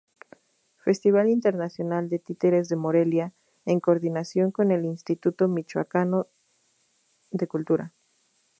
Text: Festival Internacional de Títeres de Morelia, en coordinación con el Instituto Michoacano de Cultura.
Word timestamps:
Festival 0.83 1.29
Internacional 1.29 2.09
de 2.09 2.17
Títeres 2.17 2.69
de 2.69 2.75
Morelia, 2.75 3.33
en 3.65 3.79
coordinación 3.79 4.49
con 4.49 4.71
el 4.71 4.83
Instituto 4.83 5.47
Michoacano 5.47 6.25
de 7.29 7.47
Cultura. 7.47 7.93